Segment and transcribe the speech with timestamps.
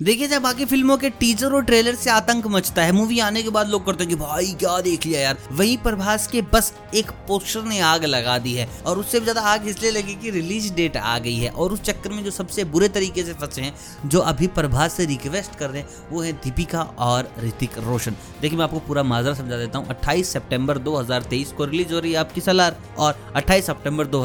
[0.00, 3.50] देखिए जब बाकी फ़िल्मों के टीजर और ट्रेलर से आतंक मचता है मूवी आने के
[3.50, 5.36] बाद लोग करते हैं कि, भाई, क्या देख लिया यार?
[5.52, 9.40] वहीं प्रभास के बस एक पोस्टर ने आग लगा दी है और उससे भी ज़्यादा
[9.40, 12.64] आग इसलिए लगी कि रिलीज़ डेट आ गई है और उस चक्कर में जो सबसे
[12.64, 13.74] बुरे तरीके से फंसे हैं,
[14.06, 18.58] जो अभी प्रभास से रिक्वेस्ट कर रहे हैं, वो है दीपिका और ऋतिक रोशन। देखिए,
[18.58, 21.98] मैं आपको पूरा माजरा समझा देता हूँ। अट्ठाईस सेप्टेम्बर दो हज़ार तेईस को रिलीज़ हो
[21.98, 24.22] रही है आपकी सलार और अट्ठाईस सेप्टेम्बर दो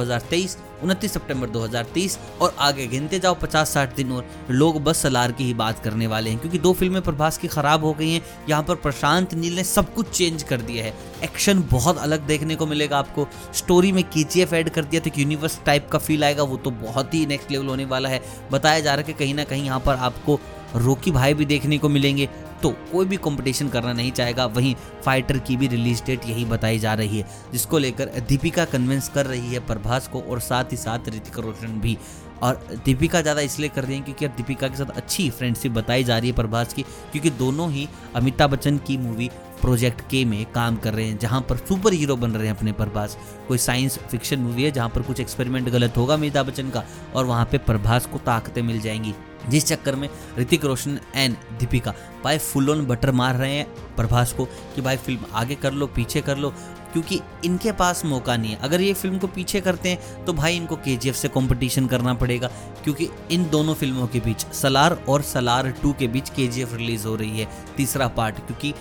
[0.84, 5.54] उनतीस सितंबर 2023 और आगे गिनते जाओ 50-60 दिन और लोग बस सलार की ही
[5.60, 8.76] बात करने वाले हैं, क्योंकि दो फ़िल्में प्रभास की खराब हो गई हैं, यहाँ पर
[8.78, 12.98] प्रशांत नील ने सब कुछ चेंज कर दिया है। एक्शन बहुत अलग देखने को मिलेगा
[12.98, 16.72] आपको। स्टोरी में के ऐड कर दिया तो यूनिवर्स टाइप का फील आएगा, वो तो
[16.72, 19.66] बहुत ही नेक्स्ट लेवल होने वाला है। बताया जा रहा है कि कहीं ना कहीं
[19.66, 20.40] यहाँ पर आपको
[20.76, 22.30] रोकी भाई भी देखने को मिलेंगे
[22.62, 26.80] तो कोई भी कंपटीशन करना नहीं चाहेगा। वहीं फाइटर की भी रिलीज़ डेट यही बताई
[26.80, 30.78] जा रही है, जिसको लेकर दीपिका कन्विंस कर रही है प्रभास को और साथ ही
[30.78, 31.98] साथ ऋतिक रोशन भी।
[32.42, 36.04] और दीपिका ज़्यादा इसलिए कर रही हैं क्योंकि अब दीपिका के साथ अच्छी फ्रेंडशिप बताई
[36.04, 39.30] जा रही है प्रभास की, क्योंकि दोनों ही अमिताभ बच्चन की मूवी
[39.62, 42.72] प्रोजेक्ट के में काम कर रहे हैं, जहाँ पर सुपर हीरो बन रहे हैं अपने
[42.74, 46.84] प्रभास। कोई साइंस फिक्शन मूवी है जहाँ पर कुछ एक्सपेरिमेंट गलत होगा अमिताभ बच्चन का
[47.16, 49.14] और वहाँ पे प्रभास को ताकतें मिल जाएँगी।
[49.50, 50.08] जिस चक्कर में
[50.40, 51.94] ऋतिक रोशन एंड दीपिका
[52.24, 53.66] भाई फुल ऑन बटर मार रहे हैं
[53.96, 56.54] प्रभास को कि भाई फ़िल्म आगे कर लो, पीछे कर लो
[56.94, 60.56] क्योंकि इनके पास मौका नहीं है। अगर ये फ़िल्म को पीछे करते हैं तो भाई
[60.56, 62.48] इनको के से कॉम्पिटिशन करना पड़ेगा,
[62.84, 67.16] क्योंकि इन दोनों फ़िल्मों के बीच सलार और सलार टू के बीच के रिलीज़ हो
[67.16, 67.48] रही है,
[67.78, 68.74] तीसरा पार्ट क्योंकि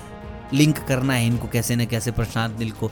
[0.52, 2.90] लिंक करना है इनको कैसे न कैसे प्रशांत नील को।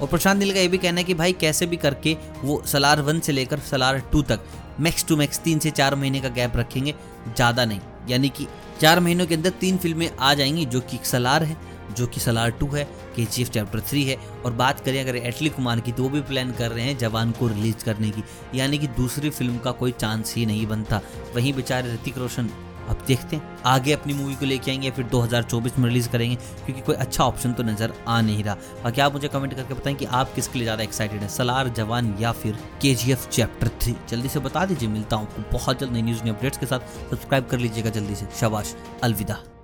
[0.00, 3.00] और प्रशांत नील का ये भी कहना है कि भाई कैसे भी करके वो सलार
[3.02, 4.40] वन से लेकर सलार टू तक
[4.80, 6.94] मैक्स टू मैक्स तीन से चार महीने का गैप रखेंगे,
[7.26, 8.46] ज़्यादा नहीं। यानी कि
[8.80, 11.56] चार महीनों के अंदर तीन फ़िल्में आ जाएँगी जो कि सलार है
[11.98, 12.84] जो कि सलार टू है
[13.16, 16.08] के जी एफ़ चैप्टर थ्री है। और बात करें अगर एटली कुमार की तो वो
[16.08, 19.72] भी प्लान कर रहे हैं जवान को रिलीज़ करने की। यानी कि दूसरी फ़िल्म का
[19.72, 21.00] कोई चांस ही नहीं बनता।
[21.36, 22.50] वहीं बेचारे ऋतिक रोशन
[22.88, 26.82] अब देखते हैं। आगे अपनी मूवी को लेके आएँगे, फिर 2024 में रिलीज़ करेंगे, क्योंकि
[26.82, 28.54] कोई अच्छा ऑप्शन तो नज़र आ नहीं रहा।
[28.84, 32.14] बाकी आप मुझे कमेंट करके बताएँ कि आप किसके लिए ज़्यादा एक्साइटेड हैं सलार जवान
[32.20, 36.02] या फिर के चैप्टर थ्री जल्दी से बता दीजिए, मिलता हूँ आपको। बहुत जल्द नई
[36.02, 39.57] न्यूज़ अपडेट्स के साथ। सब्सक्राइब कर लीजिएगा जल्दी से। शबाश, अलविदा।